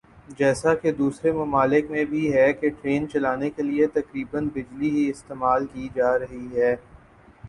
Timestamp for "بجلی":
4.53-4.89